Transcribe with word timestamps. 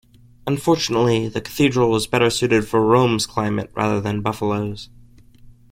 Unfortunately, 0.47 1.27
the 1.27 1.41
cathedral 1.41 1.91
was 1.91 2.07
better 2.07 2.31
suited 2.31 2.67
for 2.67 2.83
Rome's 2.83 3.27
climate 3.27 3.69
rather 3.75 4.01
than 4.01 4.21
Buffalo's. 4.23 4.89